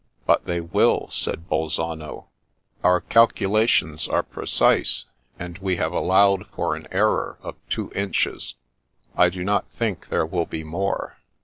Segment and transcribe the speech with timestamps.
[0.25, 2.25] "But they will," said Bolzano."
[2.83, 5.05] Our calcula tions are precise,
[5.37, 8.55] and we have allowed for an error of two inches:
[9.15, 11.17] I do not think there will be more.